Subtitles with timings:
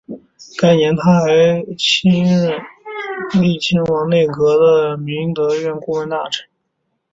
[0.57, 2.11] 该年他还任庆
[3.59, 6.45] 亲王内阁的弼德院顾问大臣。